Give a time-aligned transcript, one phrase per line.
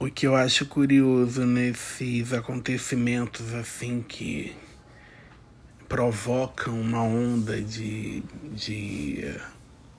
[0.00, 4.54] O que eu acho curioso nesses acontecimentos assim que
[5.88, 8.22] provocam uma onda de,
[8.52, 9.34] de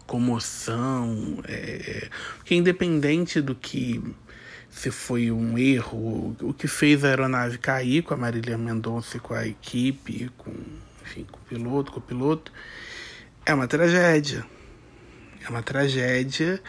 [0.07, 2.07] comoção, é,
[2.45, 4.01] que independente do que
[4.69, 9.33] se foi um erro, o que fez a aeronave cair com a Marília Mendonça, com
[9.33, 10.53] a equipe, com,
[11.03, 12.53] enfim, com o piloto, com o piloto,
[13.45, 14.45] é uma tragédia.
[15.45, 16.61] É uma tragédia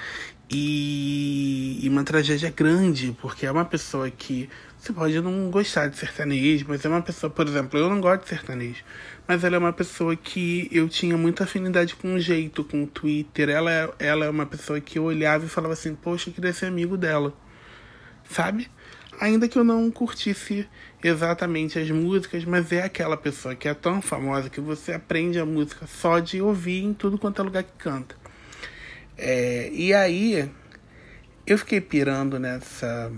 [0.51, 5.97] e, e uma tragédia grande, porque é uma pessoa que você pode não gostar de
[5.97, 8.83] sertanejo, mas é uma pessoa, por exemplo, eu não gosto de sertanejo,
[9.29, 12.87] mas ela é uma pessoa que eu tinha muita afinidade com o jeito, com o
[12.87, 13.49] Twitter.
[13.49, 16.67] Ela, ela é uma pessoa que eu olhava e falava assim, poxa, eu queria ser
[16.67, 17.33] amigo dela
[18.31, 18.71] sabe?
[19.21, 20.67] Ainda que eu não curtisse
[21.03, 25.45] exatamente as músicas, mas é aquela pessoa que é tão famosa que você aprende a
[25.45, 28.20] música só de ouvir em tudo quanto é lugar que canta.
[29.23, 30.51] É, e aí
[31.47, 33.13] eu fiquei pirando nessa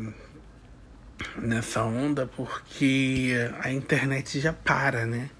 [1.41, 5.31] nessa onda porque a internet já para, né?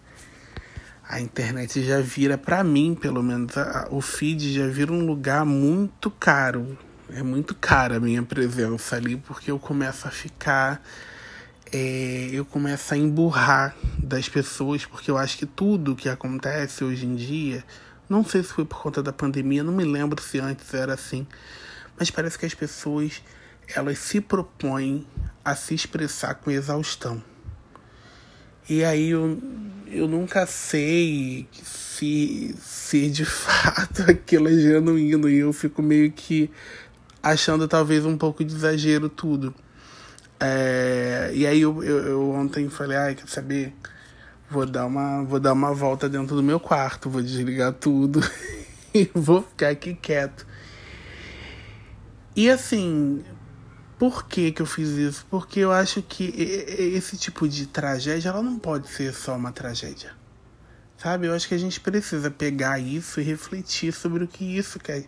[1.09, 5.45] A internet já vira para mim, pelo menos a, o feed já vira um lugar
[5.45, 6.79] muito caro
[7.15, 10.83] é muito cara a minha presença ali, porque eu começo a ficar.
[11.71, 17.07] É, eu começo a emburrar das pessoas, porque eu acho que tudo que acontece hoje
[17.07, 17.65] em dia,
[18.13, 21.27] não sei se foi por conta da pandemia, não me lembro se antes era assim,
[21.99, 23.23] mas parece que as pessoas
[23.75, 25.07] elas se propõem
[25.43, 27.23] a se expressar com exaustão.
[28.69, 29.41] E aí eu,
[29.87, 36.51] eu nunca sei se, se de fato aquilo é genuíno e eu fico meio que
[37.23, 39.55] achando talvez um pouco de exagero tudo.
[40.39, 43.73] É, e aí eu, eu, eu, ontem falei, ai, quer saber?
[44.53, 48.21] Vou dar, uma, vou dar uma volta dentro do meu quarto, vou desligar tudo
[48.93, 50.47] e vou ficar aqui quieto.
[52.37, 53.25] E assim,
[53.99, 55.27] por que, que eu fiz isso?
[55.31, 56.25] Porque eu acho que
[56.95, 60.13] esse tipo de tragédia ela não pode ser só uma tragédia.
[60.99, 61.27] Sabe?
[61.27, 65.07] Eu acho que a gente precisa pegar isso e refletir sobre o que isso quer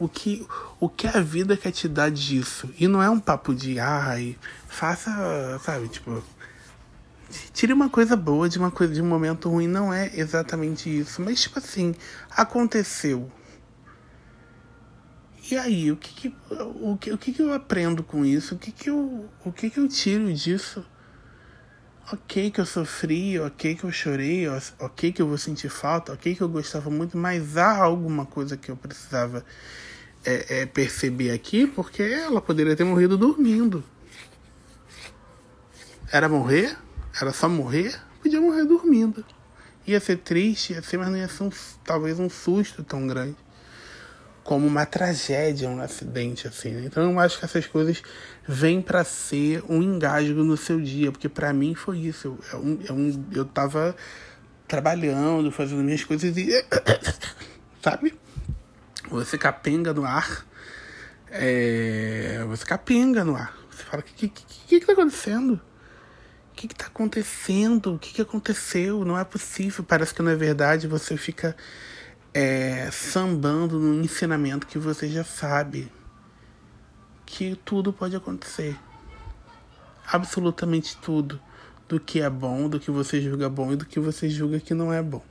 [0.00, 0.46] o que,
[0.80, 2.70] o que a vida quer te dar disso.
[2.78, 4.36] E não é um papo de, ai,
[4.66, 6.24] faça, sabe, tipo,
[7.52, 11.22] tire uma coisa boa de uma coisa de um momento ruim, não é exatamente isso,
[11.22, 11.94] mas tipo assim,
[12.30, 13.30] aconteceu.
[15.50, 16.36] E aí, o que que,
[16.80, 18.54] o que, o que, que eu aprendo com isso?
[18.54, 20.84] O que que eu, o que que eu tiro disso?
[22.12, 24.46] Ok que eu sofri, ok que eu chorei,
[24.78, 28.56] ok que eu vou sentir falta, ok que eu gostava muito, mas há alguma coisa
[28.56, 29.44] que eu precisava
[30.24, 33.82] é, é, perceber aqui, porque ela poderia ter morrido dormindo.
[36.12, 36.76] Era morrer?
[37.18, 37.98] Era só morrer?
[38.22, 39.24] Podia morrer dormindo.
[39.86, 41.50] Ia ser triste, ia ser, mas não ia ser um,
[41.84, 43.36] talvez um susto tão grande.
[44.44, 46.70] Como uma tragédia, um acidente, assim.
[46.70, 46.82] Né?
[46.86, 48.02] Então eu acho que essas coisas
[48.46, 52.38] vêm para ser um engasgo no seu dia, porque para mim foi isso.
[52.52, 53.94] Eu, eu, eu, eu tava
[54.68, 56.50] trabalhando, fazendo minhas coisas e.
[57.82, 58.18] Sabe?
[59.08, 60.46] Você capenga no ar.
[61.30, 63.56] É, você capenga no ar.
[63.70, 65.60] Você fala: o que, que, que, que tá acontecendo?
[66.60, 67.94] Que, que tá acontecendo?
[67.94, 69.02] O que, que aconteceu?
[69.02, 69.82] Não é possível.
[69.82, 70.86] Parece que não é verdade.
[70.86, 71.56] Você fica
[72.34, 75.90] é, sambando no ensinamento que você já sabe.
[77.24, 78.78] Que tudo pode acontecer.
[80.06, 81.40] Absolutamente tudo.
[81.88, 84.74] Do que é bom, do que você julga bom e do que você julga que
[84.74, 85.24] não é bom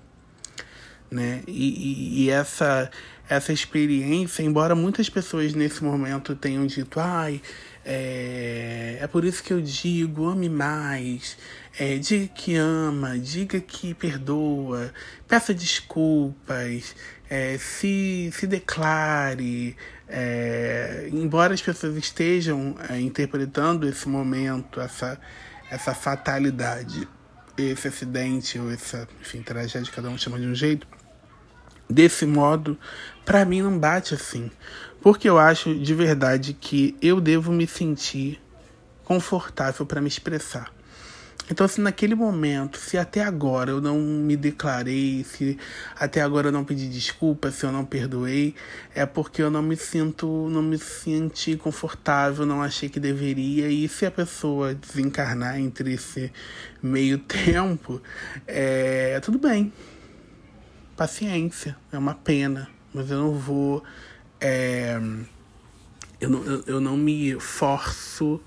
[1.11, 1.41] né?
[1.47, 2.89] E, e, e, essa
[3.29, 7.39] essa experiência, embora muitas pessoas nesse momento tenham dito, ai,
[7.85, 11.37] é, é por isso que eu digo, ame mais,
[11.79, 14.91] é, diga que ama, diga que perdoa,
[15.27, 16.95] peça desculpas,
[17.29, 19.77] é, se, se declare.
[20.07, 25.21] É, embora as pessoas estejam é, interpretando esse momento, essa,
[25.69, 27.07] essa fatalidade,
[27.55, 30.87] esse acidente, ou essa enfim, tragédia, cada um chama de um jeito,
[31.89, 32.77] desse modo,
[33.25, 34.51] para mim não bate assim.
[35.01, 38.39] Porque eu acho de verdade que eu devo me sentir
[39.03, 40.71] confortável para me expressar.
[41.51, 45.57] Então, se naquele momento, se até agora eu não me declarei, se
[45.95, 48.53] até agora eu não pedi desculpa, se eu não perdoei,
[48.93, 53.67] é porque eu não me sinto, não me senti confortável, não achei que deveria.
[53.67, 56.31] E se a pessoa desencarnar entre esse
[56.83, 57.99] meio tempo,
[58.45, 59.73] é tudo bem,
[60.99, 63.81] paciência, é uma pena, mas eu não vou.
[64.41, 64.99] É,
[66.19, 68.41] eu, não, eu, eu não me forço.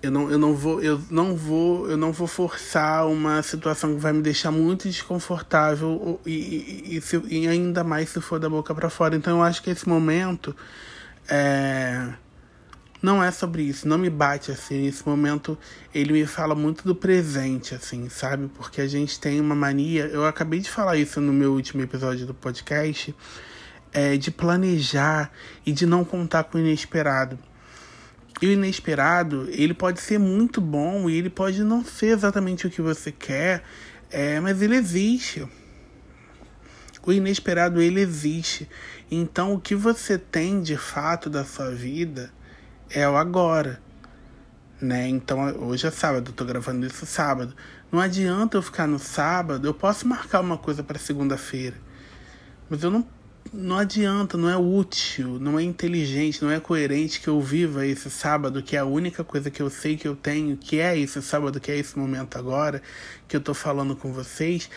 [0.00, 4.00] Eu não, eu não vou eu não vou eu não vou forçar uma situação que
[4.00, 8.72] vai me deixar muito desconfortável e, e, e, e ainda mais se for da boca
[8.72, 10.54] para fora então eu acho que esse momento
[11.26, 12.12] é,
[13.02, 14.82] não é sobre isso, não me bate assim.
[14.82, 15.58] Nesse momento,
[15.94, 18.48] ele me fala muito do presente, assim, sabe?
[18.54, 20.06] Porque a gente tem uma mania.
[20.06, 23.14] Eu acabei de falar isso no meu último episódio do podcast,
[23.92, 25.30] é, de planejar
[25.64, 27.38] e de não contar com o inesperado.
[28.40, 32.70] E o inesperado, ele pode ser muito bom e ele pode não ser exatamente o
[32.70, 33.62] que você quer,
[34.10, 35.46] é, mas ele existe.
[37.06, 38.68] O inesperado, ele existe.
[39.10, 42.34] Então, o que você tem de fato da sua vida
[42.90, 43.80] é o agora.
[44.80, 45.08] Né?
[45.08, 47.54] Então, hoje é sábado, eu tô gravando isso sábado.
[47.90, 51.76] Não adianta eu ficar no sábado, eu posso marcar uma coisa para segunda-feira.
[52.68, 53.06] Mas eu não
[53.52, 58.10] não adianta, não é útil, não é inteligente, não é coerente que eu viva esse
[58.10, 61.22] sábado, que é a única coisa que eu sei que eu tenho, que é esse
[61.22, 62.82] sábado, que é esse momento agora,
[63.28, 64.68] que eu tô falando com vocês.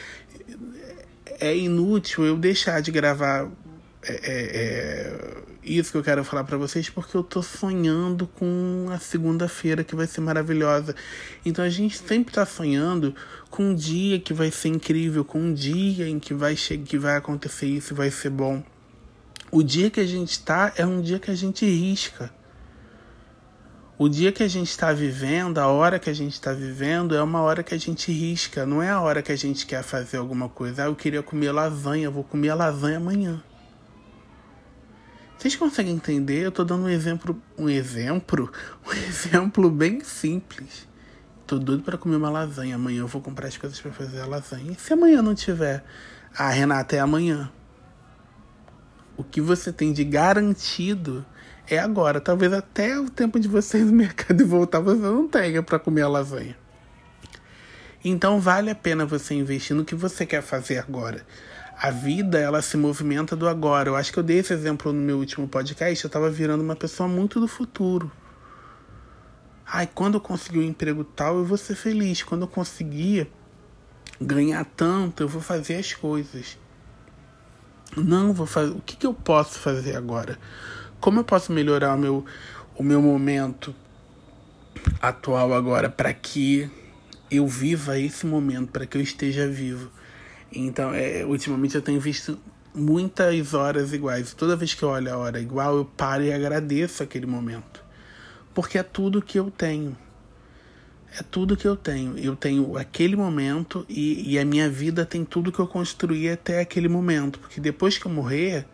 [1.40, 3.50] É inútil eu deixar de gravar
[4.04, 5.44] é, é, é
[5.78, 9.96] isso que eu quero falar para vocês porque eu tô sonhando com a segunda-feira que
[9.96, 10.96] vai ser maravilhosa.
[11.46, 13.14] Então a gente sempre tá sonhando
[13.50, 16.98] com um dia que vai ser incrível, com um dia em que vai chegar, que
[16.98, 18.64] vai acontecer isso, vai ser bom.
[19.52, 22.32] O dia que a gente tá é um dia que a gente risca.
[23.98, 27.22] O dia que a gente está vivendo, a hora que a gente está vivendo, é
[27.22, 30.18] uma hora que a gente risca, não é a hora que a gente quer fazer
[30.18, 30.84] alguma coisa.
[30.84, 33.44] Ah, eu queria comer lasanha, vou comer lasanha amanhã.
[35.40, 36.42] Vocês conseguem entender?
[36.42, 38.52] Eu tô dando um exemplo, um exemplo,
[38.86, 40.86] um exemplo bem simples.
[41.48, 42.76] Tô doido para comer uma lasanha.
[42.76, 44.74] Amanhã eu vou comprar as coisas para fazer a lasanha.
[44.74, 45.82] E se amanhã não tiver?
[46.38, 47.50] Ah, Renata, é amanhã.
[49.16, 51.26] O que você tem de garantido
[51.70, 52.20] é agora.
[52.20, 55.80] Talvez até o tempo de você ir no mercado e voltar você não tenha para
[55.80, 56.58] comer a lasanha.
[58.04, 61.26] Então vale a pena você investir no que você quer fazer agora
[61.82, 63.88] a vida ela se movimenta do agora.
[63.88, 66.04] Eu acho que eu dei esse exemplo no meu último podcast.
[66.04, 68.12] Eu estava virando uma pessoa muito do futuro.
[69.66, 72.22] Ai, quando eu conseguir um emprego tal, eu vou ser feliz.
[72.22, 73.32] Quando eu conseguir
[74.20, 76.58] ganhar tanto, eu vou fazer as coisas.
[77.96, 78.72] Não vou fazer.
[78.72, 80.38] O que, que eu posso fazer agora?
[81.00, 82.26] Como eu posso melhorar o meu,
[82.76, 83.74] o meu momento
[85.02, 86.70] atual agora para que
[87.32, 89.90] eu viva esse momento, para que eu esteja vivo?
[90.52, 92.40] Então, é, ultimamente eu tenho visto
[92.74, 94.34] muitas horas iguais.
[94.34, 97.84] Toda vez que eu olho a hora igual, eu paro e agradeço aquele momento.
[98.54, 99.96] Porque é tudo que eu tenho.
[101.18, 102.18] É tudo que eu tenho.
[102.18, 106.62] Eu tenho aquele momento e, e a minha vida tem tudo que eu construí até
[106.62, 107.40] aquele momento.
[107.40, 108.66] Porque depois que eu morrer.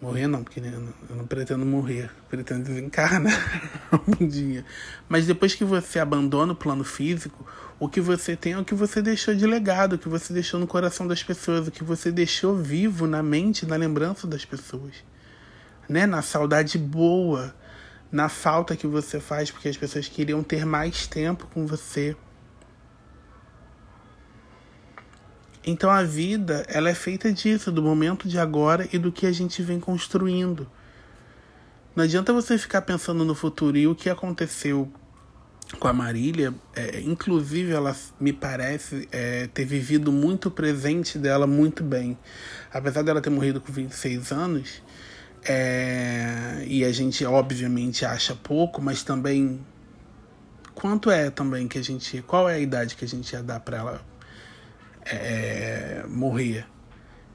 [0.00, 2.10] Morrer não, porque eu não pretendo morrer.
[2.28, 3.32] Pretendo desencarnar
[4.20, 4.64] um dia.
[5.08, 7.46] Mas depois que você abandona o plano físico,
[7.78, 10.60] o que você tem é o que você deixou de legado, o que você deixou
[10.60, 14.92] no coração das pessoas, o que você deixou vivo na mente, na lembrança das pessoas.
[15.88, 16.06] Né?
[16.06, 17.54] Na saudade boa,
[18.12, 22.14] na falta que você faz porque as pessoas queriam ter mais tempo com você.
[25.68, 29.32] Então a vida, ela é feita disso, do momento de agora e do que a
[29.32, 30.70] gente vem construindo.
[31.96, 34.88] Não adianta você ficar pensando no futuro e o que aconteceu
[35.80, 41.82] com a Marília, é, inclusive ela me parece é, ter vivido muito presente dela muito
[41.82, 42.16] bem.
[42.72, 44.82] Apesar dela ter morrido com 26 anos,
[45.44, 49.58] é, e a gente obviamente acha pouco, mas também
[50.76, 53.58] quanto é também que a gente, qual é a idade que a gente ia dar
[53.58, 54.15] para ela
[55.10, 56.66] é, morrer?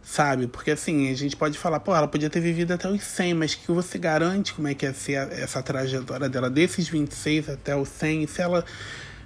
[0.03, 0.47] sabe?
[0.47, 3.55] Porque assim, a gente pode falar, pô, ela podia ter vivido até os 100, mas
[3.55, 7.87] que você garante como é que ia ser essa trajetória dela desses 26 até os
[7.89, 8.23] 100?
[8.23, 8.65] E se ela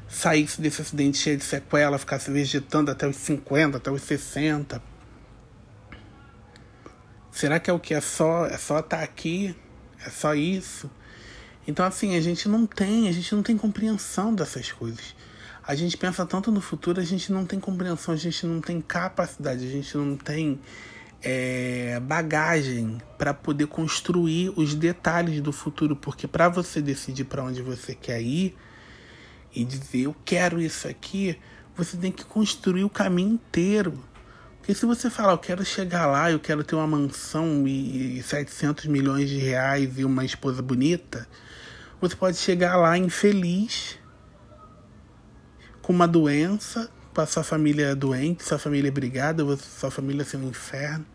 [0.08, 4.82] saísse desse acidente cheio de sequela, ficasse vegetando até os 50, até os 60?
[7.32, 9.56] Será que é o que é só é só estar tá aqui?
[10.06, 10.90] É só isso?
[11.68, 15.16] Então assim, a gente não tem, a gente não tem compreensão dessas coisas
[15.68, 18.80] a gente pensa tanto no futuro, a gente não tem compreensão, a gente não tem
[18.80, 20.60] capacidade, a gente não tem
[21.24, 27.64] é, bagagem para poder construir os detalhes do futuro, porque para você decidir para onde
[27.64, 28.56] você quer ir
[29.56, 31.36] e dizer eu quero isso aqui,
[31.76, 34.00] você tem que construir o caminho inteiro.
[34.60, 38.86] Porque se você falar eu quero chegar lá, eu quero ter uma mansão e 700
[38.86, 41.28] milhões de reais e uma esposa bonita,
[42.00, 43.98] você pode chegar lá infeliz
[45.86, 50.50] com uma doença, com a sua família doente, sua família brigada, sua família ser um
[50.50, 51.06] inferno.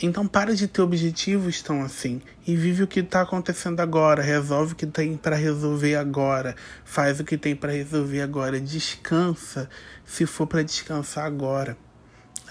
[0.00, 4.74] Então para de ter objetivos tão assim e vive o que está acontecendo agora, resolve
[4.74, 6.54] o que tem para resolver agora,
[6.84, 9.68] faz o que tem para resolver agora, descansa
[10.04, 11.76] se for para descansar agora.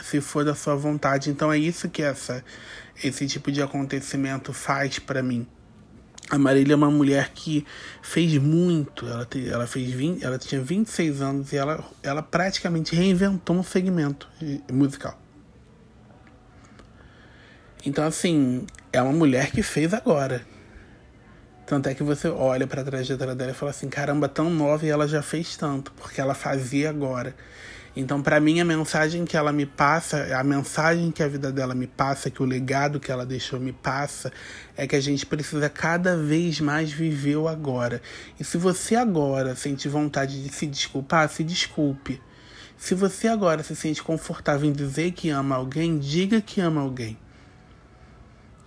[0.04, 1.30] se for da sua vontade.
[1.30, 2.44] Então é isso que essa
[3.02, 5.48] esse tipo de acontecimento faz para mim.
[6.30, 7.66] A Marília é uma mulher que
[8.02, 9.08] fez muito.
[9.08, 13.64] Ela, te, ela fez 20, ela tinha 26 anos e ela, ela praticamente reinventou um
[13.64, 14.28] segmento
[14.72, 15.18] musical.
[17.86, 20.46] Então, assim, é uma mulher que fez agora.
[21.66, 24.86] Tanto é que você olha para a trajetória dela e fala assim: caramba, tão nova
[24.86, 27.34] e ela já fez tanto, porque ela fazia agora.
[28.00, 31.74] Então, para mim, a mensagem que ela me passa, a mensagem que a vida dela
[31.74, 34.32] me passa, que o legado que ela deixou me passa,
[34.78, 38.00] é que a gente precisa cada vez mais viver o agora.
[38.40, 42.22] E se você agora sente vontade de se desculpar, se desculpe.
[42.78, 47.18] Se você agora se sente confortável em dizer que ama alguém, diga que ama alguém.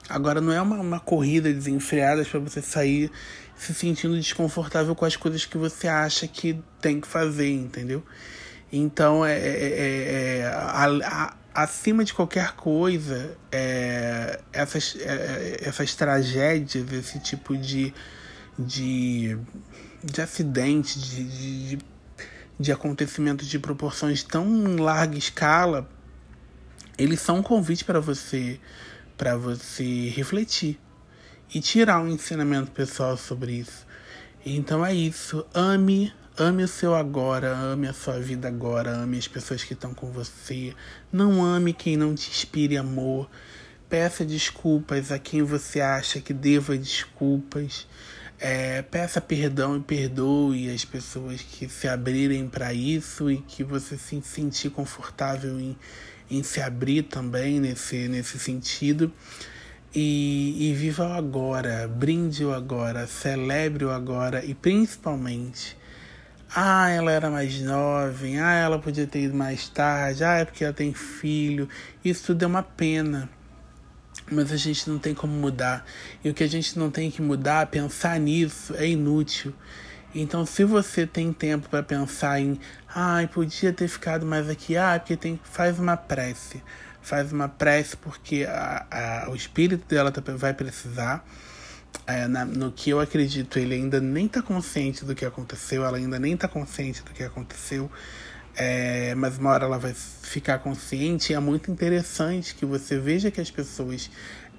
[0.08, 3.12] Agora não é uma, uma corrida desenfreada para você sair
[3.54, 8.02] se sentindo desconfortável com as coisas que você acha que tem que fazer, entendeu?
[8.72, 15.94] Então, é, é, é, é a, a, acima de qualquer coisa, é, essas, é, essas
[15.94, 17.92] tragédias, esse tipo de,
[18.58, 19.36] de,
[20.04, 21.78] de acidente, de, de,
[22.58, 25.88] de acontecimentos de proporções tão larga escala,
[26.96, 28.60] eles são um convite para você
[29.16, 30.80] para você refletir
[31.54, 33.86] e tirar um ensinamento pessoal sobre isso.
[34.46, 35.44] Então é isso.
[35.52, 36.10] Ame
[36.40, 40.10] Ame o seu agora, ame a sua vida agora, ame as pessoas que estão com
[40.10, 40.74] você.
[41.12, 43.28] Não ame quem não te inspire amor.
[43.90, 47.86] Peça desculpas a quem você acha que deva desculpas.
[48.38, 53.98] É, peça perdão e perdoe as pessoas que se abrirem para isso e que você
[53.98, 55.76] se sentir confortável em,
[56.30, 59.12] em se abrir também nesse, nesse sentido.
[59.94, 65.78] E, e viva o agora, brinde o agora, celebre o agora e principalmente
[66.54, 68.40] ah, ela era mais jovem.
[68.40, 70.24] Ah, ela podia ter ido mais tarde.
[70.24, 71.68] Ah, é porque ela tem filho.
[72.04, 73.28] Isso tudo é uma pena.
[74.30, 75.84] Mas a gente não tem como mudar.
[76.24, 79.54] E o que a gente não tem que mudar, pensar nisso, é inútil.
[80.12, 82.58] Então, se você tem tempo para pensar em,
[82.92, 86.62] ai, ah, podia ter ficado mais aqui, ah, porque tem, faz uma prece.
[87.00, 88.86] Faz uma prece porque a,
[89.26, 91.24] a, o espírito dela tá, vai precisar
[92.06, 95.96] é, na, no que eu acredito, ele ainda nem está consciente do que aconteceu, ela
[95.96, 97.90] ainda nem está consciente do que aconteceu,
[98.56, 101.32] é, mas uma hora ela vai ficar consciente.
[101.32, 104.10] E é muito interessante que você veja que as pessoas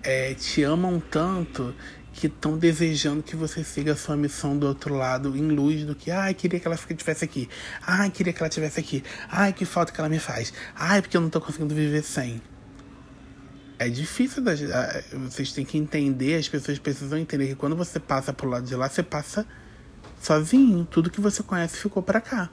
[0.04, 1.76] é, te amam tanto
[2.14, 5.96] que estão desejando que você siga a sua missão do outro lado em luz do
[5.96, 7.50] que, ai, queria que ela estivesse aqui,
[7.86, 11.16] ai, queria que ela estivesse aqui, ai, que falta que ela me faz, ai, porque
[11.16, 12.42] eu não estou conseguindo viver sem
[13.82, 14.44] é difícil.
[14.44, 14.54] Da,
[15.28, 18.76] vocês têm que entender, as pessoas precisam entender que quando você passa pro lado de
[18.76, 19.46] lá, você passa
[20.22, 20.86] sozinho.
[20.86, 22.50] Tudo que você conhece ficou para cá.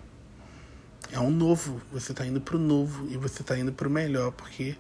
[1.13, 1.83] É um novo.
[1.93, 4.75] Você tá indo pro novo e você tá indo pro melhor, porque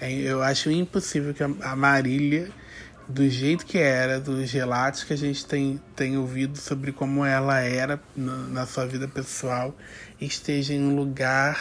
[0.00, 2.48] é, eu acho impossível que a Marília,
[3.08, 7.58] do jeito que era, dos relatos que a gente tem, tem ouvido sobre como ela
[7.58, 9.76] era na, na sua vida pessoal,
[10.20, 11.60] esteja em um lugar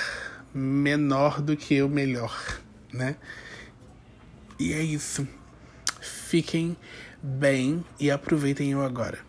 [0.53, 2.59] menor do que o melhor
[2.93, 3.15] né?
[4.59, 5.27] E é isso.
[6.01, 6.75] Fiquem
[7.21, 9.28] bem e aproveitem eu agora.